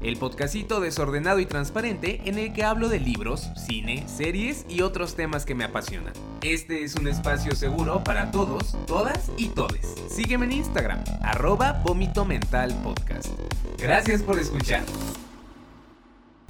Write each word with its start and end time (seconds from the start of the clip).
el 0.00 0.16
podcastito 0.16 0.80
desordenado 0.80 1.38
y 1.38 1.46
transparente 1.46 2.20
en 2.24 2.38
el 2.38 2.52
que 2.52 2.64
hablo 2.64 2.88
de 2.88 3.00
libros, 3.00 3.50
cine, 3.56 4.06
series 4.08 4.66
y 4.68 4.82
otros 4.82 5.14
temas 5.14 5.44
que 5.44 5.54
me 5.54 5.64
apasionan. 5.64 6.12
Este 6.42 6.84
es 6.84 6.94
un 6.94 7.08
espacio 7.08 7.54
seguro 7.54 8.04
para 8.04 8.30
todos, 8.30 8.76
todas 8.86 9.30
y 9.36 9.48
todes. 9.48 9.94
Sígueme 10.08 10.46
en 10.46 10.52
Instagram, 10.52 11.02
arroba 11.22 11.82
Vómito 11.84 12.24
Mental 12.24 12.74
Podcast. 12.82 13.28
Gracias 13.78 14.22
por 14.22 14.38
escuchar. 14.38 14.82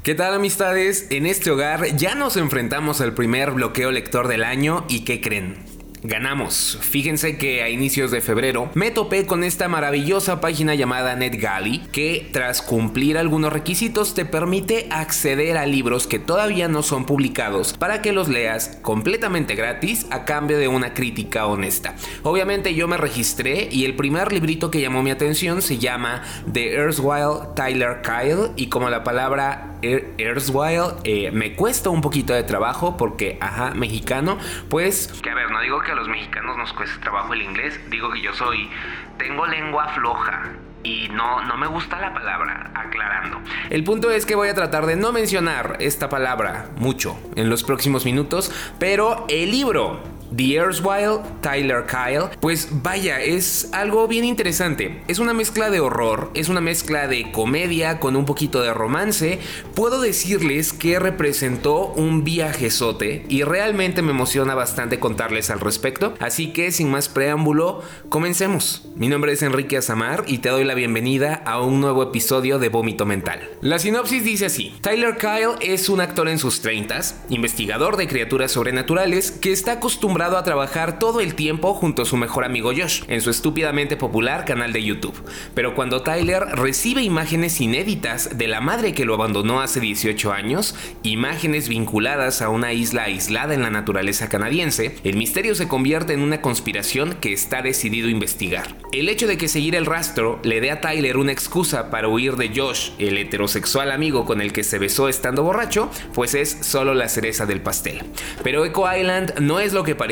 ¿Qué 0.03 0.15
tal 0.15 0.35
amistades? 0.35 1.09
En 1.11 1.27
este 1.27 1.51
hogar 1.51 1.97
ya 1.97 2.15
nos 2.15 2.37
enfrentamos 2.37 3.01
al 3.01 3.15
primer 3.15 3.51
bloqueo 3.51 3.91
lector 3.91 4.29
del 4.29 4.45
año 4.45 4.85
y 4.89 5.05
¿qué 5.05 5.21
creen? 5.21 5.76
Ganamos. 6.03 6.79
Fíjense 6.81 7.39
que 7.39 7.63
a 7.63 7.69
inicios 7.69 8.11
de 8.11 8.21
febrero 8.21 8.71
me 8.75 8.91
topé 8.91 9.27
con 9.27 9.45
esta 9.45 9.69
maravillosa 9.69 10.41
página 10.41 10.75
llamada 10.75 11.17
NetGalley 11.17 11.89
que 11.93 12.29
tras 12.33 12.63
cumplir 12.63 13.19
algunos 13.19 13.53
requisitos 13.53 14.15
te 14.15 14.25
permite 14.25 14.87
acceder 14.91 15.57
a 15.57 15.67
libros 15.67 16.07
que 16.07 16.19
todavía 16.19 16.69
no 16.69 16.83
son 16.83 17.07
publicados 17.07 17.75
para 17.75 18.03
que 18.03 18.13
los 18.13 18.29
leas 18.29 18.79
completamente 18.83 19.55
gratis 19.55 20.07
a 20.11 20.25
cambio 20.25 20.59
de 20.59 20.69
una 20.69 20.95
crítica 20.95 21.47
honesta. 21.47 21.95
Obviamente 22.23 22.75
yo 22.75 22.89
me 22.89 22.97
registré 22.97 23.69
y 23.71 23.85
el 23.85 23.97
primer 23.97 24.33
librito 24.33 24.71
que 24.71 24.81
llamó 24.81 25.03
mi 25.03 25.11
atención 25.11 25.63
se 25.63 25.79
llama 25.79 26.23
The 26.53 26.75
Earthwhile 26.75 27.55
Tyler 27.55 28.03
Kyle 28.03 28.53
y 28.57 28.69
como 28.69 28.91
la 28.91 29.05
palabra 29.05 29.76
Earthwhile 30.19 30.97
eh, 31.05 31.31
me 31.33 31.55
cuesta 31.55 31.91
un 31.91 32.01
poquito 32.01 32.33
de 32.33 32.43
trabajo 32.43 32.97
porque, 32.97 33.39
ajá, 33.41 33.73
mexicano, 33.75 34.39
pues 34.69 35.09
que 35.23 35.31
a 35.31 35.35
ver, 35.35 35.51
no 35.51 35.61
digo 35.61 35.81
que 35.81 35.93
a 35.93 35.95
los 35.95 36.09
mexicanos 36.09 36.57
nos 36.57 36.73
cueste 36.73 36.99
trabajo 37.01 37.33
el 37.35 37.43
inglés, 37.43 37.81
digo 37.91 38.11
que 38.11 38.21
yo 38.21 38.33
soy, 38.35 38.71
tengo 39.19 39.47
lengua 39.47 39.89
floja. 39.89 40.53
Y 40.83 41.09
no, 41.09 41.45
no 41.45 41.57
me 41.57 41.67
gusta 41.67 41.99
la 42.01 42.15
palabra, 42.15 42.71
aclarando. 42.73 43.41
El 43.71 43.83
punto 43.83 44.13
es 44.13 44.25
que 44.25 44.37
voy 44.37 44.49
a 44.49 44.55
tratar 44.55 44.87
de 44.87 44.95
no 44.95 45.11
mencionar 45.11 45.79
esta 45.81 46.09
palabra 46.09 46.69
mucho 46.77 47.19
en 47.35 47.51
los 47.51 47.65
próximos 47.65 48.05
minutos, 48.05 48.53
pero 48.79 49.27
el 49.29 49.51
libro 49.51 50.01
The 50.35 50.55
Earthwhile, 50.55 51.21
Tyler 51.41 51.85
Kyle, 51.87 52.31
pues 52.41 52.69
vaya, 52.83 53.23
es 53.23 53.69
algo 53.73 54.09
bien 54.09 54.25
interesante. 54.25 55.03
Es 55.09 55.19
una 55.19 55.35
mezcla 55.35 55.71
de 55.71 55.81
horror, 55.81 56.31
es 56.35 56.49
una 56.49 56.61
mezcla 56.61 57.07
de 57.07 57.31
comedia 57.31 58.01
con 58.01 58.17
un 58.17 58.25
poquito 58.25 58.63
de 58.63 58.73
romance. 58.73 59.39
Puedo 59.75 60.01
decirles 60.01 60.73
que 60.73 60.99
representó 60.99 61.93
un 61.93 62.25
viajezote 62.25 63.25
y 63.29 63.43
realmente 63.43 64.03
me 64.03 64.11
emociona 64.11 64.55
bastante 64.55 64.99
contarles 64.99 65.51
al 65.51 65.61
respecto. 65.61 66.15
Así 66.19 66.53
que 66.53 66.73
sin 66.73 66.91
más 66.91 67.09
preámbulo, 67.09 67.83
comencemos. 68.09 68.89
Mi 68.97 69.09
nombre 69.09 69.33
es 69.33 69.43
Enrique 69.43 69.77
Azamar 69.77 70.25
y 70.27 70.39
te 70.39 70.49
doy 70.49 70.65
la 70.65 70.75
bienvenida 70.75 71.35
a 71.45 71.61
un 71.61 71.81
nuevo 71.81 72.03
episodio 72.03 72.59
de 72.59 72.69
Vómito 72.69 73.07
Mental. 73.07 73.49
La 73.61 73.79
sinopsis 73.79 74.25
dice 74.25 74.47
así: 74.47 74.75
Tyler 74.81 75.17
Kyle 75.19 75.57
es 75.61 75.89
un 75.89 76.01
actor 76.01 76.29
en 76.29 76.39
sus 76.39 76.61
30 76.61 76.87
investigador 77.29 77.97
de 77.97 78.07
criaturas 78.07 78.53
sobrenaturales 78.53 79.33
que 79.33 79.53
está 79.53 79.73
acostumbrado 79.73 80.16
a 80.23 80.45
trabajar 80.45 80.99
todo 80.99 81.21
el 81.21 81.35
tiempo 81.35 81.75
junto 81.75 82.03
a 82.03 82.07
su 82.07 82.17
mejor 82.17 82.45
amigo 82.45 82.73
Josh 82.75 83.03
en 83.07 83.21
su 83.21 83.29
estúpidamente 83.29 83.99
popular 83.99 84.47
canal 84.47 84.73
de 84.73 84.83
YouTube. 84.83 85.15
Pero 85.55 85.75
cuando 85.75 86.03
Tyler 86.03 86.43
recibe 86.55 87.03
imágenes 87.03 87.61
inéditas 87.61 88.39
de 88.39 88.49
la 88.49 88.63
madre 88.63 88.95
que 88.95 89.05
lo 89.05 89.13
abandonó 89.13 89.61
hace 89.61 89.79
18 89.79 90.33
años, 90.33 90.75
imágenes 91.03 91.69
vinculadas 91.69 92.41
a 92.41 92.49
una 92.49 92.73
isla 92.73 93.05
aislada 93.05 93.53
en 93.53 93.61
la 93.61 93.71
naturaleza 93.71 94.31
canadiense, 94.31 94.97
el 95.05 95.17
misterio 95.17 95.55
se 95.55 95.69
convierte 95.69 96.15
en 96.15 96.23
una 96.23 96.41
conspiración 96.41 97.17
que 97.21 97.35
está 97.35 97.61
decidido 97.61 98.09
a 98.09 98.13
investigar. 98.13 98.75
El 98.93 99.11
hecho 99.11 99.27
de 99.27 99.37
que 99.37 99.49
seguir 99.49 99.77
el 99.77 99.85
rastro 99.85 100.41
le 100.45 100.63
dé 100.63 100.71
a 100.71 100.81
Tyler 100.81 101.19
una 101.19 101.33
excusa 101.33 101.91
para 101.91 102.09
huir 102.09 102.37
de 102.37 102.53
Josh, 102.57 102.93
el 102.99 103.19
heterosexual 103.19 103.91
amigo 103.91 104.25
con 104.25 104.41
el 104.41 104.55
que 104.55 104.65
se 104.65 104.79
besó 104.79 105.11
estando 105.11 105.43
borracho, 105.43 105.91
pues 106.15 106.35
es 106.35 106.57
solo 106.63 106.95
la 106.95 107.11
cereza 107.11 107.45
del 107.45 107.61
pastel. 107.61 108.03
Pero 108.43 108.65
Echo 108.65 108.85
Island 108.91 109.41
no 109.41 109.61
es 109.61 109.75
lo 109.75 109.85
que 109.85 109.95
parece 109.95 110.06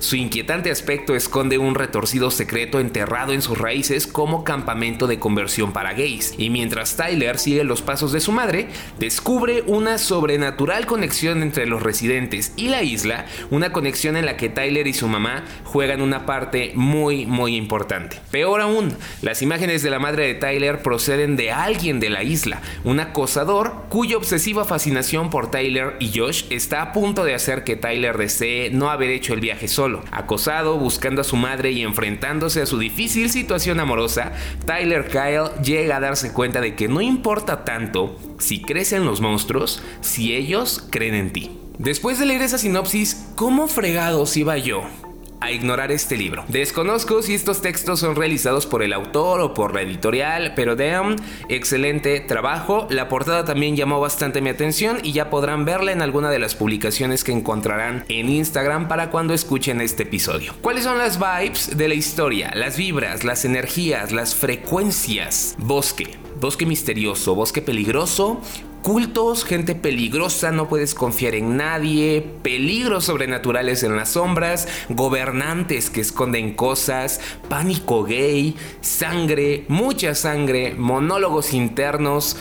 su 0.00 0.16
inquietante 0.16 0.70
aspecto 0.70 1.16
esconde 1.16 1.56
un 1.56 1.74
retorcido 1.74 2.30
secreto 2.30 2.78
enterrado 2.78 3.32
en 3.32 3.40
sus 3.40 3.56
raíces 3.56 4.06
como 4.06 4.44
campamento 4.44 5.06
de 5.06 5.18
conversión 5.18 5.72
para 5.72 5.94
gays. 5.94 6.34
Y 6.36 6.50
mientras 6.50 6.96
Tyler 6.96 7.38
sigue 7.38 7.64
los 7.64 7.80
pasos 7.80 8.12
de 8.12 8.20
su 8.20 8.32
madre, 8.32 8.68
descubre 8.98 9.62
una 9.66 9.96
sobrenatural 9.96 10.84
conexión 10.84 11.42
entre 11.42 11.64
los 11.64 11.82
residentes 11.82 12.52
y 12.56 12.68
la 12.68 12.82
isla, 12.82 13.24
una 13.50 13.72
conexión 13.72 14.18
en 14.18 14.26
la 14.26 14.36
que 14.36 14.50
Tyler 14.50 14.86
y 14.86 14.92
su 14.92 15.08
mamá 15.08 15.44
juegan 15.64 16.02
una 16.02 16.26
parte 16.26 16.72
muy 16.74 17.24
muy 17.24 17.56
importante. 17.56 18.18
Peor 18.30 18.60
aún, 18.60 18.94
las 19.22 19.40
imágenes 19.40 19.82
de 19.82 19.90
la 19.90 19.98
madre 19.98 20.26
de 20.26 20.34
Tyler 20.34 20.82
proceden 20.82 21.36
de 21.36 21.50
alguien 21.50 21.98
de 21.98 22.10
la 22.10 22.22
isla, 22.24 22.60
un 22.84 23.00
acosador 23.00 23.84
cuya 23.88 24.18
obsesiva 24.18 24.66
fascinación 24.66 25.30
por 25.30 25.50
Tyler 25.50 25.96
y 25.98 26.12
Josh 26.14 26.44
está 26.50 26.82
a 26.82 26.92
punto 26.92 27.24
de 27.24 27.34
hacer 27.34 27.64
que 27.64 27.76
Tyler 27.76 28.18
desee 28.18 28.70
no 28.70 28.90
haber 28.90 29.10
hecho 29.10 29.29
el 29.34 29.40
viaje 29.40 29.68
solo. 29.68 30.02
Acosado, 30.10 30.78
buscando 30.78 31.20
a 31.20 31.24
su 31.24 31.36
madre 31.36 31.72
y 31.72 31.82
enfrentándose 31.82 32.62
a 32.62 32.66
su 32.66 32.78
difícil 32.78 33.30
situación 33.30 33.80
amorosa, 33.80 34.32
Tyler 34.66 35.06
Kyle 35.08 35.62
llega 35.62 35.96
a 35.96 36.00
darse 36.00 36.32
cuenta 36.32 36.60
de 36.60 36.74
que 36.74 36.88
no 36.88 37.00
importa 37.00 37.64
tanto 37.64 38.16
si 38.38 38.62
crecen 38.62 39.04
los 39.04 39.20
monstruos, 39.20 39.82
si 40.00 40.34
ellos 40.34 40.86
creen 40.90 41.14
en 41.14 41.32
ti. 41.32 41.58
Después 41.78 42.18
de 42.18 42.26
leer 42.26 42.42
esa 42.42 42.58
sinopsis, 42.58 43.32
¿cómo 43.36 43.66
fregados 43.66 44.36
iba 44.36 44.58
yo? 44.58 44.82
A 45.40 45.50
ignorar 45.52 45.92
este 45.92 46.16
libro. 46.16 46.44
Desconozco 46.48 47.22
si 47.22 47.34
estos 47.34 47.60
textos 47.62 48.00
son 48.00 48.16
realizados 48.16 48.66
por 48.66 48.82
el 48.82 48.92
autor 48.92 49.40
o 49.40 49.54
por 49.54 49.74
la 49.74 49.82
editorial, 49.82 50.52
pero 50.54 50.76
damn, 50.76 51.16
excelente 51.48 52.20
trabajo. 52.20 52.86
La 52.90 53.08
portada 53.08 53.44
también 53.44 53.76
llamó 53.76 54.00
bastante 54.00 54.40
mi 54.40 54.50
atención 54.50 54.98
y 55.02 55.12
ya 55.12 55.30
podrán 55.30 55.64
verla 55.64 55.92
en 55.92 56.02
alguna 56.02 56.30
de 56.30 56.38
las 56.38 56.54
publicaciones 56.54 57.24
que 57.24 57.32
encontrarán 57.32 58.04
en 58.08 58.28
Instagram 58.28 58.88
para 58.88 59.10
cuando 59.10 59.34
escuchen 59.34 59.80
este 59.80 60.04
episodio. 60.04 60.54
¿Cuáles 60.60 60.84
son 60.84 60.98
las 60.98 61.18
vibes 61.18 61.76
de 61.76 61.88
la 61.88 61.94
historia? 61.94 62.52
Las 62.54 62.76
vibras, 62.76 63.24
las 63.24 63.44
energías, 63.44 64.12
las 64.12 64.34
frecuencias. 64.34 65.54
Bosque. 65.58 66.18
Bosque 66.40 66.64
misterioso, 66.64 67.34
bosque 67.34 67.60
peligroso, 67.60 68.40
cultos, 68.82 69.44
gente 69.44 69.74
peligrosa, 69.74 70.52
no 70.52 70.68
puedes 70.68 70.94
confiar 70.94 71.34
en 71.34 71.56
nadie, 71.56 72.24
peligros 72.42 73.04
sobrenaturales 73.04 73.82
en 73.82 73.96
las 73.96 74.10
sombras, 74.10 74.68
gobernantes 74.88 75.90
que 75.90 76.00
esconden 76.00 76.54
cosas, 76.54 77.20
pánico 77.48 78.04
gay, 78.04 78.56
sangre, 78.80 79.64
mucha 79.68 80.14
sangre, 80.14 80.74
monólogos 80.76 81.52
internos, 81.52 82.36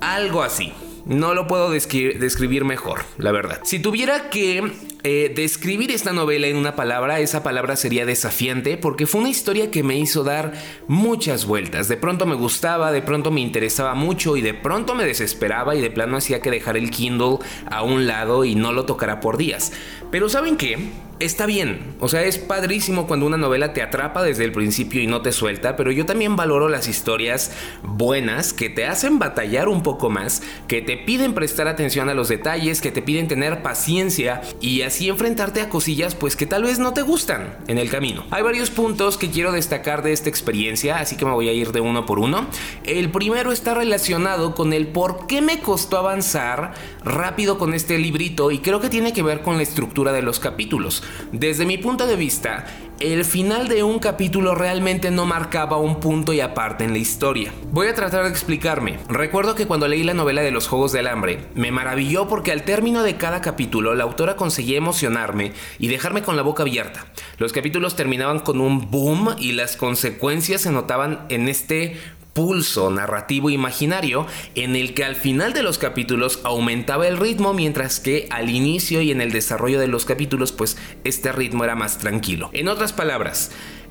algo 0.00 0.42
así. 0.42 0.72
No 1.06 1.32
lo 1.32 1.46
puedo 1.46 1.70
describir 1.70 2.64
mejor, 2.64 3.04
la 3.16 3.32
verdad. 3.32 3.60
Si 3.64 3.78
tuviera 3.78 4.28
que 4.28 4.72
eh, 5.04 5.32
describir 5.34 5.90
esta 5.90 6.12
novela 6.12 6.48
en 6.48 6.56
una 6.56 6.74
palabra, 6.74 7.20
esa 7.20 7.42
palabra 7.42 7.76
sería 7.76 8.04
desafiante 8.04 8.76
porque 8.76 9.06
fue 9.06 9.20
una 9.20 9.30
historia 9.30 9.70
que 9.70 9.82
me 9.82 9.96
hizo 9.96 10.24
dar 10.24 10.52
muchas 10.88 11.46
vueltas. 11.46 11.88
De 11.88 11.96
pronto 11.96 12.26
me 12.26 12.34
gustaba, 12.34 12.90
de 12.90 13.02
pronto 13.02 13.30
me 13.30 13.40
interesaba 13.40 13.94
mucho 13.94 14.36
y 14.36 14.42
de 14.42 14.54
pronto 14.54 14.94
me 14.94 15.04
desesperaba 15.04 15.76
y 15.76 15.80
de 15.80 15.90
plano 15.90 16.16
hacía 16.16 16.40
que 16.40 16.50
dejar 16.50 16.76
el 16.76 16.90
Kindle 16.90 17.38
a 17.70 17.82
un 17.82 18.06
lado 18.06 18.44
y 18.44 18.54
no 18.54 18.72
lo 18.72 18.86
tocara 18.86 19.20
por 19.20 19.36
días. 19.36 19.72
Pero 20.10 20.28
¿saben 20.28 20.56
qué? 20.56 20.90
Está 21.20 21.46
bien. 21.46 21.96
O 22.00 22.08
sea, 22.08 22.22
es 22.24 22.38
padrísimo 22.38 23.06
cuando 23.06 23.26
una 23.26 23.36
novela 23.36 23.72
te 23.72 23.82
atrapa 23.82 24.22
desde 24.22 24.44
el 24.44 24.52
principio 24.52 25.02
y 25.02 25.06
no 25.06 25.22
te 25.22 25.32
suelta, 25.32 25.76
pero 25.76 25.90
yo 25.90 26.06
también 26.06 26.36
valoro 26.36 26.68
las 26.68 26.88
historias 26.88 27.52
buenas 27.82 28.52
que 28.52 28.68
te 28.68 28.86
hacen 28.86 29.18
batallar 29.18 29.68
un 29.68 29.82
poco 29.82 30.10
más, 30.10 30.42
que 30.66 30.82
te 30.82 30.96
piden 30.96 31.34
prestar 31.34 31.68
atención 31.68 32.08
a 32.08 32.14
los 32.14 32.28
detalles, 32.28 32.80
que 32.80 32.90
te 32.90 33.02
piden 33.02 33.28
tener 33.28 33.62
paciencia 33.62 34.42
y 34.60 34.82
así 34.82 35.08
enfrentarte 35.08 35.60
a 35.60 35.68
cosillas 35.68 36.14
pues 36.14 36.36
que 36.36 36.46
tal 36.46 36.64
vez 36.64 36.78
no 36.78 36.92
te 36.92 37.02
gustan 37.02 37.56
en 37.66 37.78
el 37.78 37.90
camino. 37.90 38.24
Hay 38.30 38.42
varios 38.42 38.70
puntos 38.70 39.18
que 39.18 39.30
quiero 39.30 39.52
destacar 39.52 40.02
de 40.02 40.12
esta 40.12 40.28
experiencia, 40.28 40.98
así 40.98 41.16
que 41.16 41.24
me 41.24 41.32
voy 41.32 41.48
a 41.48 41.52
ir 41.52 41.72
de 41.72 41.80
uno 41.80 42.06
por 42.06 42.18
uno. 42.18 42.46
El 42.84 43.10
primero 43.10 43.52
está 43.52 43.74
relacionado 43.74 44.54
con 44.54 44.72
el 44.72 44.88
por 44.88 45.26
qué 45.26 45.40
me 45.40 45.60
costó 45.60 45.98
avanzar 45.98 46.74
rápido 47.04 47.58
con 47.58 47.74
este 47.74 47.98
librito 47.98 48.50
y 48.50 48.58
creo 48.58 48.80
que 48.80 48.88
tiene 48.88 49.12
que 49.12 49.22
ver 49.22 49.42
con 49.42 49.56
la 49.56 49.62
estructura 49.62 50.12
de 50.12 50.22
los 50.22 50.38
capítulos. 50.38 51.02
Desde 51.32 51.66
mi 51.66 51.78
punto 51.78 52.06
de 52.06 52.16
vista, 52.16 52.64
el 53.00 53.24
final 53.24 53.68
de 53.68 53.84
un 53.84 54.00
capítulo 54.00 54.56
realmente 54.56 55.12
no 55.12 55.24
marcaba 55.24 55.76
un 55.76 56.00
punto 56.00 56.32
y 56.32 56.40
aparte 56.40 56.84
en 56.84 56.92
la 56.92 56.98
historia. 56.98 57.52
Voy 57.70 57.86
a 57.86 57.94
tratar 57.94 58.24
de 58.24 58.30
explicarme. 58.30 58.98
Recuerdo 59.08 59.54
que 59.54 59.66
cuando 59.66 59.86
leí 59.86 60.02
la 60.02 60.14
novela 60.14 60.42
de 60.42 60.50
los 60.50 60.66
Juegos 60.66 60.90
del 60.90 61.06
Hambre, 61.06 61.46
me 61.54 61.70
maravilló 61.70 62.26
porque 62.26 62.50
al 62.50 62.64
término 62.64 63.04
de 63.04 63.16
cada 63.16 63.40
capítulo 63.40 63.94
la 63.94 64.04
autora 64.04 64.34
conseguía 64.34 64.78
emocionarme 64.78 65.52
y 65.78 65.86
dejarme 65.86 66.22
con 66.22 66.36
la 66.36 66.42
boca 66.42 66.64
abierta. 66.64 67.06
Los 67.38 67.52
capítulos 67.52 67.94
terminaban 67.94 68.40
con 68.40 68.60
un 68.60 68.90
boom 68.90 69.36
y 69.38 69.52
las 69.52 69.76
consecuencias 69.76 70.62
se 70.62 70.72
notaban 70.72 71.24
en 71.28 71.48
este 71.48 71.96
pulso 72.38 72.88
narrativo 72.88 73.50
imaginario 73.50 74.24
en 74.54 74.76
el 74.76 74.94
que 74.94 75.02
al 75.02 75.16
final 75.16 75.52
de 75.54 75.64
los 75.64 75.76
capítulos 75.76 76.38
aumentaba 76.44 77.08
el 77.08 77.16
ritmo 77.16 77.52
mientras 77.52 77.98
que 77.98 78.28
al 78.30 78.48
inicio 78.48 79.02
y 79.02 79.10
en 79.10 79.20
el 79.20 79.32
desarrollo 79.32 79.80
de 79.80 79.88
los 79.88 80.04
capítulos 80.04 80.52
pues 80.52 80.76
este 81.02 81.32
ritmo 81.32 81.64
era 81.64 81.74
más 81.74 81.98
tranquilo. 81.98 82.48
En 82.52 82.68
otras 82.68 82.92
palabras, 82.92 83.50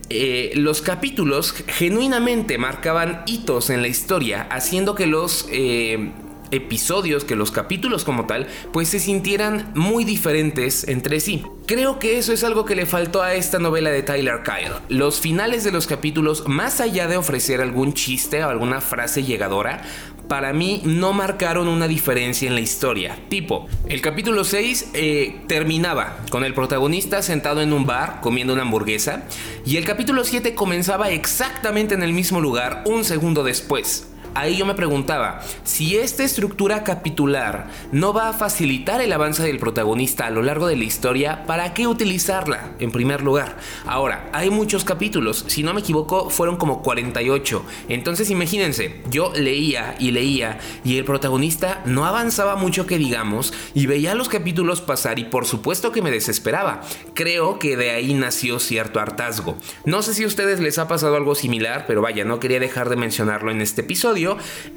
eh, 0.10 0.54
los 0.56 0.82
capítulos 0.82 1.52
genuinamente 1.68 2.58
marcaban 2.58 3.24
hitos 3.26 3.70
en 3.70 3.82
la 3.82 3.90
historia, 3.90 4.48
haciendo 4.50 4.96
que 4.96 5.08
los 5.08 5.50
eh, 5.52 6.14
episodios, 6.52 7.24
que 7.24 7.36
los 7.36 7.52
capítulos 7.52 8.04
como 8.04 8.26
tal, 8.26 8.48
pues 8.72 8.90
se 8.90 9.00
sintieran 9.00 9.72
muy 9.76 10.06
diferentes 10.06 10.88
entre 10.88 11.20
sí. 11.20 11.44
Creo 11.66 12.00
que 12.00 12.18
eso 12.18 12.34
es 12.34 12.44
algo 12.44 12.66
que 12.66 12.76
le 12.76 12.86
faltó 12.86 13.22
a 13.22 13.34
esta 13.34 13.60
novela 13.60 13.90
de 13.90 14.04
Tyler 14.04 14.42
Kyle. 14.44 14.74
Los 14.90 15.20
finales 15.20 15.64
de 15.64 15.72
los 15.72 15.88
capítulos, 15.88 16.48
más 16.48 16.80
allá 16.80 17.08
de 17.08 17.18
ofrecer 17.18 17.62
algún 17.62 17.94
chiste 17.94 18.44
o 18.44 18.50
alguna 18.50 18.82
frase 18.82 19.24
llegadora, 19.24 19.84
para 20.28 20.54
mí 20.54 20.82
no 20.84 21.14
marcaron 21.14 21.68
una 21.68 21.88
diferencia 21.88 22.48
en 22.48 22.56
la 22.56 22.62
historia. 22.62 23.18
Tipo, 23.30 23.68
el 23.88 24.02
capítulo 24.02 24.44
6 24.44 24.92
eh, 24.94 25.42
terminaba 25.48 26.18
con 26.30 26.44
el 26.44 26.54
protagonista 26.54 27.22
sentado 27.22 27.62
en 27.62 27.74
un 27.74 27.86
bar 27.86 28.20
comiendo 28.22 28.54
una 28.54 28.64
hamburguesa 28.64 29.24
y 29.66 29.78
el 29.78 29.86
capítulo 29.86 30.24
7 30.24 30.54
comenzaba 30.54 31.10
exactamente 31.12 31.94
en 31.96 32.04
el 32.04 32.14
mismo 32.14 32.42
lugar 32.42 32.84
un 32.86 33.04
segundo 33.04 33.44
después 33.44 34.08
ahí 34.40 34.58
yo 34.58 34.66
me 34.66 34.76
preguntaba, 34.76 35.42
si 35.64 35.98
esta 35.98 36.24
estructura 36.24 36.84
capitular 36.84 37.70
no 37.92 38.14
va 38.14 38.30
a 38.30 38.34
facilitar 38.34 39.02
el 39.02 39.12
avance 39.12 39.44
del 39.44 39.58
protagonista 39.58 40.28
a 40.28 40.30
lo 40.30 40.44
largo 40.44 40.68
de 40.68 40.76
la 40.76 40.84
historia, 40.84 41.46
¿para 41.46 41.74
qué 41.74 41.88
utilizarla 41.88 42.72
en 42.80 42.92
primer 42.92 43.22
lugar? 43.22 43.58
Ahora, 43.86 44.30
hay 44.34 44.50
muchos 44.50 44.84
capítulos, 44.84 45.46
si 45.48 45.64
no 45.64 45.74
me 45.74 45.82
equivoco 45.82 46.30
fueron 46.30 46.58
como 46.58 46.84
48, 46.84 47.64
entonces 47.90 48.30
imagínense, 48.30 49.02
yo 49.10 49.34
leía 49.36 49.96
y 50.00 50.12
leía 50.12 50.60
y 50.84 50.98
el 50.98 51.06
protagonista 51.06 51.82
no 51.86 52.06
avanzaba 52.06 52.56
mucho 52.56 52.86
que 52.86 52.98
digamos 52.98 53.54
y 53.74 53.88
veía 53.88 54.16
los 54.16 54.30
capítulos 54.30 54.82
pasar 54.82 55.20
y 55.20 55.26
por 55.26 55.46
supuesto 55.46 55.92
que 55.92 56.02
me 56.02 56.12
desesperaba. 56.12 56.82
Creo 57.14 57.60
que 57.60 57.76
de 57.76 57.92
ahí 57.92 58.14
nació 58.14 58.60
cierto 58.60 59.00
hartazgo. 59.00 59.58
No 59.86 60.02
sé 60.02 60.14
si 60.14 60.24
a 60.24 60.28
ustedes 60.28 60.60
les 60.60 60.78
ha 60.78 60.88
pasado 60.88 61.16
algo 61.16 61.36
similar, 61.36 61.86
pero 61.88 62.02
vaya, 62.02 62.24
no 62.24 62.40
quería 62.40 62.60
dejar 62.60 62.90
de 62.90 62.96
mencionarlo 62.96 63.52
en 63.52 63.62
este 63.62 63.82
episodio 63.82 64.27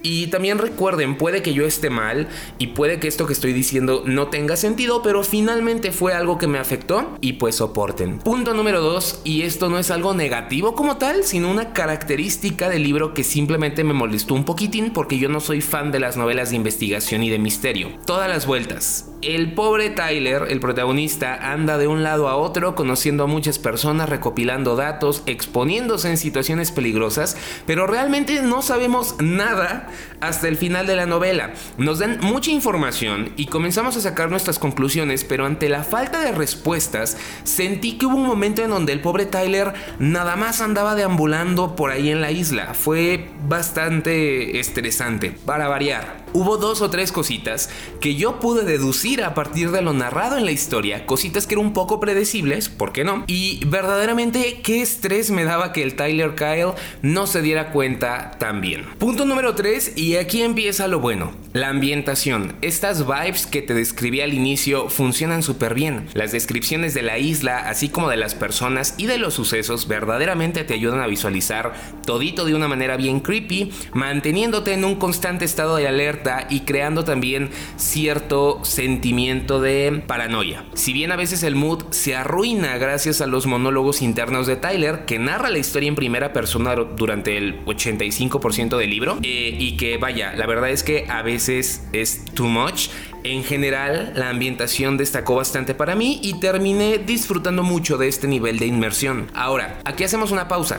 y 0.02 0.29
también 0.29 0.58
recuerden, 0.58 1.17
puede 1.17 1.43
que 1.43 1.55
yo 1.55 1.67
esté 1.67 1.91
mal 1.91 2.29
y 2.58 2.69
puede 2.69 3.00
que 3.00 3.08
esto 3.08 3.26
que 3.26 3.32
estoy 3.32 3.52
diciendo 3.52 4.05
no 4.06 4.29
tenga 4.29 4.55
sentido, 4.56 5.02
pero 5.02 5.25
finalmente 5.25 5.91
fue 5.91 6.12
algo 6.12 6.38
que 6.38 6.47
me 6.47 6.58
afectó 6.58 7.17
y 7.20 7.35
pues 7.35 7.56
soporten. 7.56 8.19
Punto 8.19 8.55
número 8.55 8.81
2, 8.81 9.23
y 9.25 9.43
esto 9.43 9.69
no 9.69 9.79
es 9.79 9.91
algo 9.91 10.14
negativo 10.14 10.75
como 10.75 10.99
tal, 10.99 11.25
sino 11.25 11.50
una 11.50 11.73
característica 11.73 12.69
del 12.69 12.85
libro 12.85 13.14
que 13.14 13.25
simplemente 13.25 13.82
me 13.82 13.94
molestó 13.94 14.35
un 14.35 14.44
poquitín 14.44 14.93
porque 14.93 15.19
yo 15.19 15.29
no 15.29 15.41
soy 15.41 15.61
fan 15.61 15.91
de 15.91 16.00
las 16.00 16.17
novelas 16.17 16.50
de 16.50 16.56
investigación 16.56 17.23
y 17.23 17.31
de 17.31 17.38
misterio. 17.38 17.91
Todas 18.06 18.29
las 18.29 18.47
vueltas. 18.47 19.10
El 19.23 19.53
pobre 19.53 19.91
Tyler, 19.91 20.47
el 20.49 20.61
protagonista, 20.61 21.53
anda 21.53 21.77
de 21.77 21.87
un 21.87 22.03
lado 22.03 22.27
a 22.27 22.37
otro 22.37 22.75
conociendo 22.75 23.25
a 23.25 23.27
muchas 23.27 23.59
personas, 23.59 24.09
recopilando 24.09 24.77
datos, 24.77 25.23
exponiéndose 25.27 26.09
en 26.09 26.17
situaciones 26.17 26.73
peligrosas, 26.73 27.37
pero 27.67 27.87
realmente 27.87 28.41
no 28.41 28.63
sabemos 28.63 29.17
nada 29.21 29.91
hasta 30.23 30.49
el 30.49 30.57
final 30.57 30.87
de 30.87 30.97
la 30.97 31.05
novela. 31.05 31.53
Nos 31.77 31.99
dan 31.99 32.19
mucha 32.23 32.51
información 32.51 33.35
y 33.37 33.47
comenzamos 33.47 33.95
a 33.99 34.01
sacar 34.01 34.31
nuestras 34.31 34.59
conclusiones, 34.59 35.25
pero 35.25 35.45
ante 35.45 35.69
la 35.69 35.85
falta 35.85 36.21
de 36.21 36.33
respuestas, 36.33 37.19
sentí 37.45 37.99
que 37.99 38.07
hubo 38.07 38.17
un 38.17 38.27
momento 38.27 38.63
en 38.63 38.71
donde 38.71 38.95
el 38.95 39.03
pobre 39.03 39.27
Tyler 39.27 39.75
nada 39.99 40.37
más 40.37 40.63
andaba 40.63 40.95
deambulando 40.95 41.77
por 41.77 41.91
ahí 41.91 42.09
en 42.09 42.23
la 42.23 42.31
isla. 42.31 42.73
Fue 42.73 43.29
bastante 43.47 44.59
estresante, 44.59 45.31
para 45.45 45.69
variar. 45.69 46.25
Hubo 46.33 46.57
dos 46.59 46.81
o 46.81 46.91
tres 46.91 47.11
cositas 47.13 47.71
que 48.01 48.15
yo 48.15 48.39
pude 48.39 48.65
deducir 48.65 49.10
a 49.19 49.35
partir 49.35 49.73
de 49.73 49.83
lo 49.83 49.93
narrado 49.93 50.39
en 50.39 50.45
la 50.45 50.53
historia, 50.53 51.05
cositas 51.05 51.47
que 51.47 51.55
eran 51.55 51.67
un 51.67 51.73
poco 51.73 51.99
predecibles, 51.99 52.69
¿por 52.69 52.93
qué 52.93 53.03
no? 53.03 53.25
Y 53.27 53.61
verdaderamente 53.67 54.61
qué 54.62 54.83
estrés 54.83 55.33
me 55.33 55.43
daba 55.45 55.73
que 55.73 55.83
el 55.83 55.97
Tyler 55.97 56.37
Kyle 56.37 56.75
no 57.03 57.27
se 57.27 57.43
diera 57.43 57.73
cuenta 57.73 58.33
también. 58.39 58.87
Punto 58.99 59.25
número 59.25 59.57
3 59.57 59.95
y 59.97 60.17
aquí 60.17 60.43
empieza 60.43 60.87
lo 60.87 61.01
bueno, 61.01 61.33
la 61.53 61.69
ambientación. 61.69 62.55
Estas 62.62 63.05
vibes 63.07 63.47
que 63.47 63.62
te 63.62 63.75
describí 63.75 64.21
al 64.21 64.33
inicio 64.33 64.89
funcionan 64.89 65.43
súper 65.43 65.75
bien. 65.75 66.07
Las 66.15 66.31
descripciones 66.31 66.95
de 66.95 67.03
la 67.03 67.19
isla, 67.19 67.69
así 67.69 67.89
como 67.89 68.09
de 68.09 68.17
las 68.17 68.37
personas 68.37 68.95
y 68.97 69.07
de 69.07 69.19
los 69.19 69.35
sucesos, 69.35 69.89
verdaderamente 69.89 70.62
te 70.62 70.75
ayudan 70.75 71.01
a 71.01 71.09
visualizar 71.09 71.75
todito 72.07 72.45
de 72.45 72.55
una 72.55 72.69
manera 72.69 72.97
bien 72.97 73.19
creepy, 73.19 73.73
manteniéndote 73.93 74.73
en 74.73 74.85
un 74.85 74.95
constante 74.95 75.45
estado 75.45 75.77
de 75.77 75.89
alerta 75.89 76.47
y 76.49 76.61
creando 76.61 77.05
también 77.05 77.51
cierto 77.77 78.61
sentimiento 79.00 79.62
de 79.62 80.02
paranoia. 80.06 80.67
Si 80.75 80.93
bien 80.93 81.11
a 81.11 81.17
veces 81.17 81.43
el 81.43 81.56
mood 81.56 81.85
se 81.88 82.14
arruina 82.14 82.76
gracias 82.76 83.23
a 83.23 83.26
los 83.26 83.47
monólogos 83.47 84.02
internos 84.02 84.47
de 84.47 84.56
Tyler, 84.56 85.06
que 85.06 85.19
narra 85.19 85.49
la 85.49 85.56
historia 85.56 85.88
en 85.88 85.94
primera 85.94 86.35
persona 86.35 86.75
durante 86.75 87.38
el 87.38 87.64
85% 87.64 88.76
del 88.76 88.91
libro, 88.91 89.17
eh, 89.23 89.56
y 89.58 89.79
que 89.79 89.97
vaya, 89.97 90.35
la 90.35 90.47
verdad 90.47 90.69
es 90.69 90.82
que 90.82 91.06
a 91.08 91.23
veces 91.23 91.88
es 91.94 92.26
too 92.35 92.44
much, 92.44 92.91
en 93.25 93.43
general, 93.43 94.12
la 94.17 94.29
ambientación 94.29 94.99
destacó 94.99 95.37
bastante 95.37 95.75
para 95.75 95.94
mí 95.94 96.20
y 96.23 96.38
terminé 96.38 96.99
disfrutando 96.99 97.62
mucho 97.62 97.97
de 97.97 98.08
este 98.08 98.29
nivel 98.29 98.58
de 98.58 98.67
inmersión. 98.67 99.31
Ahora, 99.35 99.79
aquí 99.87 100.05
hacemos 100.05 100.31
una 100.31 100.47
pausa. 100.47 100.79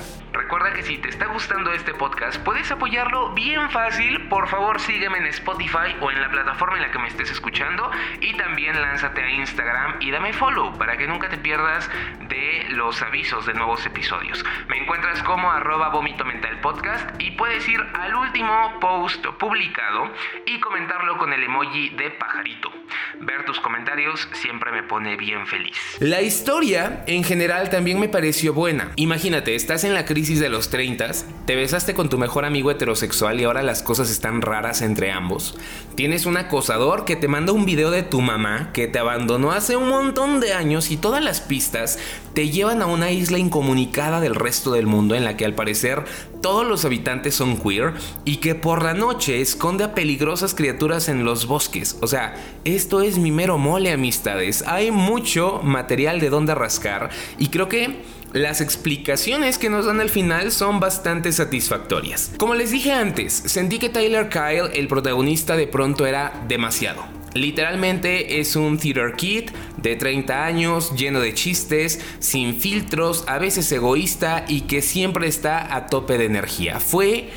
Que 0.71 0.83
si 0.83 0.97
te 0.97 1.09
está 1.09 1.27
gustando 1.27 1.71
este 1.73 1.93
podcast, 1.93 2.41
puedes 2.43 2.71
apoyarlo 2.71 3.33
bien 3.33 3.69
fácil. 3.71 4.27
Por 4.29 4.47
favor, 4.47 4.79
sígueme 4.79 5.17
en 5.17 5.27
Spotify 5.27 5.95
o 5.99 6.11
en 6.11 6.21
la 6.21 6.29
plataforma 6.29 6.77
en 6.77 6.83
la 6.83 6.91
que 6.91 6.99
me 6.99 7.07
estés 7.07 7.31
escuchando. 7.31 7.89
Y 8.21 8.33
también 8.37 8.79
lánzate 8.81 9.21
a 9.21 9.29
Instagram 9.29 9.97
y 9.99 10.11
dame 10.11 10.33
follow 10.33 10.77
para 10.77 10.97
que 10.97 11.07
nunca 11.07 11.29
te 11.29 11.37
pierdas 11.37 11.89
de 12.29 12.65
los 12.69 13.01
avisos 13.01 13.45
de 13.45 13.53
nuevos 13.53 13.85
episodios. 13.85 14.43
Me 14.69 14.77
encuentras 14.77 15.21
como 15.23 15.51
arroba 15.51 15.89
vómito 15.89 16.23
mental 16.25 16.59
podcast 16.61 17.09
y 17.19 17.31
puedes 17.31 17.67
ir 17.67 17.79
al 17.93 18.15
último 18.15 18.79
post 18.79 19.25
publicado 19.39 20.11
y 20.45 20.59
comentarlo 20.59 21.17
con 21.17 21.33
el 21.33 21.43
emoji 21.43 21.89
de 21.89 22.11
pajarito. 22.11 22.71
Ver 23.19 23.45
tus 23.45 23.59
comentarios 23.59 24.27
siempre 24.33 24.71
me 24.71 24.83
pone 24.83 25.15
bien 25.17 25.45
feliz. 25.47 25.97
La 25.99 26.21
historia 26.21 27.03
en 27.07 27.23
general 27.23 27.69
también 27.69 27.99
me 27.99 28.09
pareció 28.09 28.53
buena. 28.53 28.91
Imagínate, 28.95 29.55
estás 29.55 29.83
en 29.83 29.93
la 29.93 30.05
crisis 30.05 30.39
de 30.39 30.49
los 30.49 30.60
30, 30.69 31.11
te 31.45 31.55
besaste 31.55 31.93
con 31.93 32.09
tu 32.09 32.17
mejor 32.17 32.45
amigo 32.45 32.71
heterosexual 32.71 33.39
y 33.39 33.45
ahora 33.45 33.63
las 33.63 33.83
cosas 33.83 34.09
están 34.09 34.41
raras 34.41 34.81
entre 34.81 35.11
ambos. 35.11 35.57
Tienes 35.95 36.25
un 36.25 36.37
acosador 36.37 37.05
que 37.05 37.15
te 37.15 37.27
manda 37.27 37.53
un 37.53 37.65
video 37.65 37.91
de 37.91 38.03
tu 38.03 38.21
mamá 38.21 38.71
que 38.73 38.87
te 38.87 38.99
abandonó 38.99 39.51
hace 39.51 39.75
un 39.75 39.89
montón 39.89 40.39
de 40.39 40.53
años 40.53 40.91
y 40.91 40.97
todas 40.97 41.23
las 41.23 41.41
pistas 41.41 41.97
te 42.33 42.49
llevan 42.49 42.81
a 42.81 42.85
una 42.85 43.11
isla 43.11 43.37
incomunicada 43.37 44.19
del 44.19 44.35
resto 44.35 44.71
del 44.71 44.87
mundo 44.87 45.15
en 45.15 45.23
la 45.23 45.37
que 45.37 45.45
al 45.45 45.55
parecer 45.55 46.03
todos 46.41 46.65
los 46.65 46.85
habitantes 46.85 47.35
son 47.35 47.57
queer 47.57 47.93
y 48.25 48.37
que 48.37 48.55
por 48.55 48.83
la 48.83 48.93
noche 48.93 49.41
esconde 49.41 49.83
a 49.83 49.93
peligrosas 49.93 50.55
criaturas 50.55 51.09
en 51.09 51.23
los 51.23 51.47
bosques. 51.47 51.97
O 52.01 52.07
sea, 52.07 52.35
esto 52.63 53.01
es 53.01 53.17
mi 53.17 53.31
mero 53.31 53.57
mole 53.57 53.91
amistades. 53.91 54.63
Hay 54.67 54.91
mucho 54.91 55.61
material 55.63 56.19
de 56.19 56.29
donde 56.29 56.55
rascar 56.55 57.09
y 57.37 57.47
creo 57.47 57.67
que 57.67 58.01
las 58.33 58.61
explicaciones 58.61 59.57
que 59.57 59.69
nos 59.69 59.85
dan 59.85 59.99
al 59.99 60.09
final 60.09 60.51
son 60.51 60.79
bastante 60.79 61.31
satisfactorias. 61.33 62.31
Como 62.37 62.55
les 62.55 62.71
dije 62.71 62.93
antes, 62.93 63.33
sentí 63.33 63.77
que 63.77 63.89
Tyler 63.89 64.29
Kyle, 64.29 64.71
el 64.73 64.87
protagonista, 64.87 65.57
de 65.57 65.67
pronto 65.67 66.05
era 66.05 66.41
demasiado. 66.47 67.20
Literalmente 67.33 68.39
es 68.39 68.55
un 68.55 68.77
theater 68.77 69.13
kid 69.15 69.51
de 69.77 69.95
30 69.95 70.45
años, 70.45 70.93
lleno 70.95 71.19
de 71.19 71.33
chistes, 71.33 72.01
sin 72.19 72.55
filtros, 72.55 73.23
a 73.27 73.37
veces 73.37 73.71
egoísta 73.71 74.45
y 74.47 74.61
que 74.61 74.81
siempre 74.81 75.27
está 75.27 75.75
a 75.75 75.87
tope 75.87 76.17
de 76.17 76.25
energía. 76.25 76.79
Fue 76.79 77.29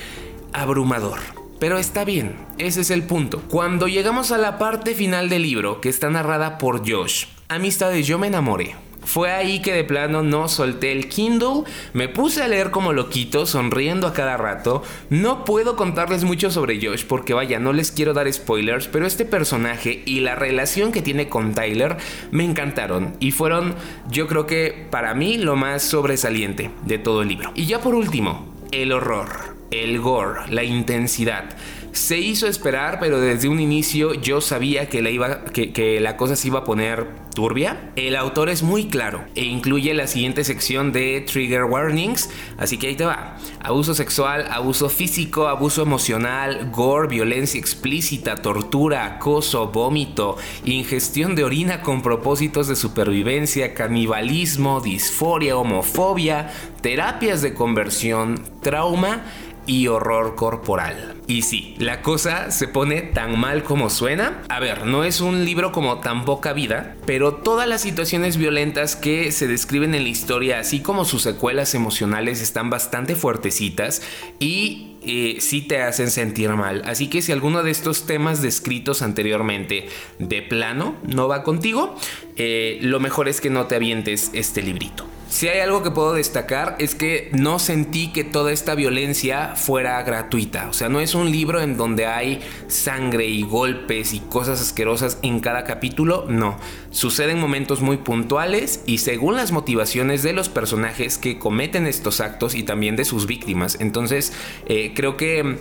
abrumador. 0.52 1.20
Pero 1.60 1.78
está 1.78 2.04
bien, 2.04 2.36
ese 2.58 2.80
es 2.80 2.90
el 2.90 3.04
punto. 3.04 3.40
Cuando 3.48 3.86
llegamos 3.86 4.32
a 4.32 4.38
la 4.38 4.58
parte 4.58 4.94
final 4.94 5.28
del 5.28 5.42
libro, 5.42 5.80
que 5.80 5.88
está 5.88 6.10
narrada 6.10 6.58
por 6.58 6.88
Josh, 6.88 7.26
amistades, 7.48 8.06
yo 8.06 8.18
me 8.18 8.26
enamoré. 8.26 8.83
Fue 9.04 9.30
ahí 9.30 9.60
que 9.60 9.72
de 9.72 9.84
plano 9.84 10.22
no 10.22 10.48
solté 10.48 10.92
el 10.92 11.08
Kindle, 11.08 11.64
me 11.92 12.08
puse 12.08 12.42
a 12.42 12.48
leer 12.48 12.70
como 12.70 12.92
loquito, 12.92 13.46
sonriendo 13.46 14.06
a 14.06 14.12
cada 14.12 14.36
rato. 14.36 14.82
No 15.10 15.44
puedo 15.44 15.76
contarles 15.76 16.24
mucho 16.24 16.50
sobre 16.50 16.84
Josh 16.84 17.04
porque 17.04 17.34
vaya, 17.34 17.58
no 17.58 17.72
les 17.72 17.92
quiero 17.92 18.14
dar 18.14 18.32
spoilers, 18.32 18.88
pero 18.88 19.06
este 19.06 19.24
personaje 19.24 20.02
y 20.06 20.20
la 20.20 20.34
relación 20.34 20.92
que 20.92 21.02
tiene 21.02 21.28
con 21.28 21.54
Tyler 21.54 21.96
me 22.30 22.44
encantaron 22.44 23.14
y 23.20 23.30
fueron, 23.30 23.74
yo 24.10 24.26
creo 24.26 24.46
que 24.46 24.86
para 24.90 25.14
mí, 25.14 25.38
lo 25.38 25.56
más 25.56 25.82
sobresaliente 25.82 26.70
de 26.84 26.98
todo 26.98 27.22
el 27.22 27.28
libro. 27.28 27.52
Y 27.54 27.66
ya 27.66 27.80
por 27.80 27.94
último, 27.94 28.54
el 28.72 28.92
horror, 28.92 29.28
el 29.70 30.00
gore, 30.00 30.40
la 30.50 30.64
intensidad. 30.64 31.56
Se 31.94 32.18
hizo 32.18 32.48
esperar, 32.48 32.98
pero 32.98 33.20
desde 33.20 33.48
un 33.48 33.60
inicio 33.60 34.14
yo 34.14 34.40
sabía 34.40 34.88
que 34.88 35.00
la, 35.00 36.16
cosa 36.16 36.34
se 36.34 36.48
iba 36.48 36.58
a 36.58 36.64
poner 36.64 37.06
turbia. 37.34 37.92
El 37.94 38.16
autor 38.16 38.48
es 38.48 38.64
muy 38.64 38.88
claro 38.88 39.24
e 39.36 39.44
incluye 39.44 39.94
la 39.94 40.08
siguiente 40.08 40.42
sección 40.42 40.90
de 40.92 41.20
trigger 41.20 41.64
warnings, 41.64 42.30
así 42.58 42.78
que 42.78 42.88
ahí 42.88 42.96
te 42.96 43.04
va. 43.04 43.36
Abuso 43.62 43.94
sexual, 43.94 44.46
abuso 44.50 44.88
físico, 44.88 45.46
abuso 45.46 45.82
emocional, 45.82 46.70
gore, 46.72 47.06
violencia 47.06 47.60
explícita, 47.60 48.36
tortura, 48.42 49.06
acoso, 49.06 49.68
vómito, 49.68 50.36
ingestión 50.64 51.36
de 51.36 51.44
orina 51.44 51.80
con 51.80 52.02
propósitos 52.02 52.66
de 52.66 52.74
supervivencia, 52.74 53.72
canibalismo, 53.72 54.80
disforia, 54.80 55.56
homofobia, 55.56 56.50
terapias 56.80 57.40
de 57.40 57.54
conversión, 57.54 58.42
trauma 58.62 59.22
y 59.66 59.88
horror 59.88 60.34
corporal. 60.34 61.14
Y 61.26 61.42
sí, 61.42 61.74
la 61.78 62.02
cosa 62.02 62.50
se 62.50 62.68
pone 62.68 63.02
tan 63.02 63.38
mal 63.38 63.62
como 63.62 63.88
suena. 63.90 64.42
A 64.48 64.60
ver, 64.60 64.86
no 64.86 65.04
es 65.04 65.20
un 65.20 65.44
libro 65.44 65.72
como 65.72 66.00
tan 66.00 66.24
poca 66.24 66.52
vida, 66.52 66.96
pero 67.06 67.34
todas 67.34 67.66
las 67.66 67.80
situaciones 67.80 68.36
violentas 68.36 68.96
que 68.96 69.32
se 69.32 69.48
describen 69.48 69.94
en 69.94 70.02
la 70.02 70.08
historia, 70.10 70.58
así 70.58 70.80
como 70.80 71.04
sus 71.04 71.22
secuelas 71.22 71.74
emocionales, 71.74 72.42
están 72.42 72.68
bastante 72.70 73.14
fuertecitas 73.14 74.02
y 74.38 74.96
eh, 75.06 75.36
sí 75.40 75.62
te 75.62 75.82
hacen 75.82 76.10
sentir 76.10 76.50
mal. 76.50 76.82
Así 76.84 77.08
que 77.08 77.22
si 77.22 77.32
alguno 77.32 77.62
de 77.62 77.70
estos 77.70 78.06
temas 78.06 78.42
descritos 78.42 79.02
anteriormente 79.02 79.88
de 80.18 80.42
plano 80.42 80.96
no 81.06 81.28
va 81.28 81.42
contigo, 81.42 81.94
eh, 82.36 82.78
lo 82.82 83.00
mejor 83.00 83.28
es 83.28 83.40
que 83.40 83.50
no 83.50 83.66
te 83.66 83.76
avientes 83.76 84.30
este 84.34 84.62
librito. 84.62 85.06
Si 85.34 85.48
hay 85.48 85.58
algo 85.58 85.82
que 85.82 85.90
puedo 85.90 86.14
destacar 86.14 86.76
es 86.78 86.94
que 86.94 87.28
no 87.32 87.58
sentí 87.58 88.12
que 88.12 88.22
toda 88.22 88.52
esta 88.52 88.76
violencia 88.76 89.56
fuera 89.56 90.00
gratuita. 90.04 90.68
O 90.68 90.72
sea, 90.72 90.88
no 90.88 91.00
es 91.00 91.16
un 91.16 91.32
libro 91.32 91.60
en 91.60 91.76
donde 91.76 92.06
hay 92.06 92.40
sangre 92.68 93.26
y 93.26 93.42
golpes 93.42 94.14
y 94.14 94.20
cosas 94.20 94.60
asquerosas 94.60 95.18
en 95.22 95.40
cada 95.40 95.64
capítulo. 95.64 96.26
No. 96.28 96.56
Suceden 96.90 97.40
momentos 97.40 97.80
muy 97.80 97.96
puntuales 97.96 98.84
y 98.86 98.98
según 98.98 99.34
las 99.34 99.50
motivaciones 99.50 100.22
de 100.22 100.34
los 100.34 100.48
personajes 100.48 101.18
que 101.18 101.36
cometen 101.36 101.88
estos 101.88 102.20
actos 102.20 102.54
y 102.54 102.62
también 102.62 102.94
de 102.94 103.04
sus 103.04 103.26
víctimas. 103.26 103.78
Entonces, 103.80 104.32
eh, 104.66 104.92
creo 104.94 105.16
que... 105.16 105.58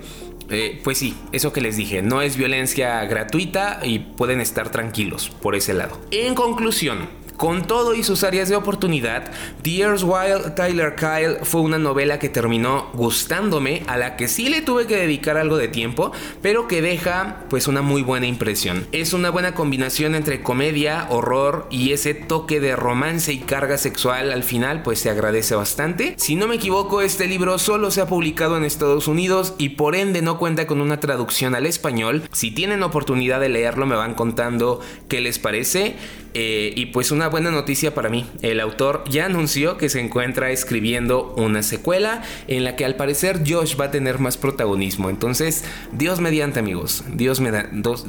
Eh, 0.50 0.82
pues 0.84 1.00
sí, 1.00 1.16
eso 1.32 1.52
que 1.52 1.62
les 1.62 1.78
dije, 1.78 2.04
no 2.04 2.22
es 2.22 2.38
violencia 2.38 3.04
gratuita 3.06 3.80
y 3.82 4.00
pueden 4.00 4.40
estar 4.40 4.70
tranquilos 4.70 5.32
por 5.42 5.56
ese 5.56 5.74
lado. 5.74 6.00
En 6.12 6.36
conclusión, 6.36 7.08
con 7.38 7.64
todo 7.64 7.94
y 7.94 8.04
sus 8.04 8.24
áreas 8.24 8.50
de 8.50 8.56
oportunidad, 8.56 9.32
The 9.62 9.84
Wild 9.88 10.56
Tyler 10.56 10.96
Kyle 10.96 11.38
fue 11.44 11.62
una 11.62 11.78
novela 11.78 12.20
que 12.20 12.30
terminó 12.30 12.90
gustándome, 12.94 13.84
a 13.88 13.98
la 13.98 14.16
que 14.16 14.28
sí 14.28 14.50
le 14.50 14.62
tuve 14.62 14.88
que 14.88 14.96
dedicar 14.96 15.38
algo 15.38 15.58
de 15.58 15.68
tiempo, 15.68 16.12
pero 16.42 16.68
que 16.68 16.82
deja 16.82 17.44
pues 17.50 17.68
una 17.68 17.82
muy 17.82 18.02
buena 18.02 18.28
impresión. 18.28 18.88
Es 18.92 19.14
una 19.14 19.30
buena 19.30 19.54
combinación 19.54 20.16
entre 20.16 20.42
comedia, 20.42 21.08
horror 21.10 21.68
y 21.70 21.92
ese 21.92 22.14
toque 22.14 22.60
de 22.60 22.76
romance 22.76 23.34
y 23.34 23.40
carga 23.40 23.78
sexual 23.78 24.32
al 24.32 24.44
final 24.44 24.84
pues 24.84 25.00
se 25.00 25.10
agradece 25.10 25.56
bastante. 25.56 26.16
Si 26.18 26.36
no 26.36 26.48
me 26.48 26.56
equivoco, 26.56 27.02
este 27.02 27.28
libro 27.28 27.58
solo 27.60 27.92
se 27.92 28.02
ha 28.02 28.08
publicado 28.08 28.58
en 28.58 28.64
Estados 28.64 29.08
Unidos 29.08 29.54
y 29.58 29.70
por 29.70 29.96
ende 29.96 30.22
no 30.22 30.38
cuenta 30.38 30.68
con 30.68 30.82
una 30.82 31.00
traducción 31.00 31.56
al 31.56 31.66
español. 31.66 32.24
Si 32.32 32.52
tienen 32.52 32.84
oportunidad 32.84 33.40
de 33.40 33.50
leerlo 33.50 33.86
me 33.86 33.96
van 33.96 34.14
contando 34.14 34.80
qué 35.08 35.22
les 35.22 35.40
parece. 35.40 35.96
Eh, 36.34 36.74
y 36.76 36.88
pues 36.88 37.12
una 37.12 37.28
buena 37.28 37.52
noticia 37.52 37.94
para 37.94 38.10
mí, 38.10 38.26
el 38.42 38.60
autor 38.60 39.04
ya 39.10 39.26
anunció 39.26 39.78
que 39.78 39.90
se 39.90 40.00
encuentra 40.00 40.52
escribiendo 40.52 41.34
una 41.38 41.62
secuela 41.62 42.24
en 42.48 42.64
la 42.64 42.76
que 42.76 42.86
al 42.86 42.96
parecer 42.96 43.42
Josh 43.48 43.80
va 43.80 43.86
a 43.86 43.92
tener 43.92 44.20
más 44.20 44.38
protagonismo. 44.38 45.10
Entonces, 45.10 45.64
Dios 45.92 46.20
mediante 46.20 46.60
amigos, 46.60 47.04
Dios 47.14 47.40
me 47.40 47.52
da... 47.52 47.70
Dos, 47.72 48.08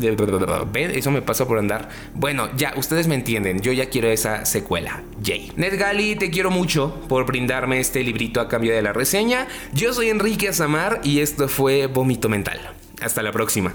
¿Ven? 0.73 0.91
Eso 0.91 1.11
me 1.11 1.23
pasa 1.23 1.47
por 1.47 1.59
andar. 1.59 1.89
Bueno, 2.15 2.49
ya, 2.57 2.73
ustedes 2.77 3.07
me 3.09 3.15
entienden, 3.15 3.61
yo 3.61 3.73
ya 3.73 3.91
quiero 3.91 4.09
esa 4.09 4.45
secuela. 4.45 5.03
Jay. 5.23 5.53
Ned 5.57 5.79
Gali, 5.79 6.17
te 6.17 6.31
quiero 6.31 6.51
mucho 6.51 6.95
por 7.09 7.27
brindarme 7.27 7.81
este 7.81 8.03
librito 8.03 8.41
a 8.41 8.49
cambio 8.49 8.75
de 8.75 8.83
la 8.83 8.93
reseña. 8.93 9.49
Yo 9.73 9.93
soy 9.93 10.09
Enrique 10.09 10.49
Azamar 10.49 11.01
y 11.05 11.21
esto 11.21 11.49
fue 11.49 11.87
Vómito 11.87 12.29
Mental. 12.29 12.61
Hasta 13.01 13.23
la 13.23 13.33
próxima. 13.33 13.75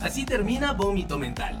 Así 0.00 0.24
termina 0.24 0.72
Vómito 0.72 1.18
Mental 1.18 1.60